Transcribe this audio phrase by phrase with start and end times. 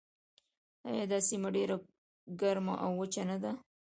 [0.89, 1.75] آیا دا سیمه ډیره
[2.41, 3.51] ګرمه او وچه نه ده؟